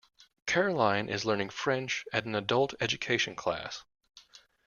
Caroline 0.47 1.09
is 1.09 1.25
learning 1.25 1.51
French 1.51 2.05
at 2.11 2.25
an 2.25 2.33
adult 2.33 2.73
education 2.81 3.35
class 3.35 3.83